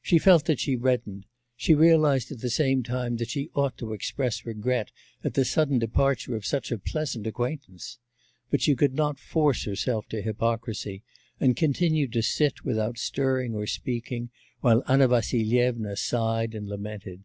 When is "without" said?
12.64-12.98